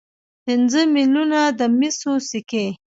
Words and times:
پنځه 0.45 0.81
میلیونه 0.93 1.39
د 1.59 1.61
مسو 1.77 2.13
سکې. 2.29 2.65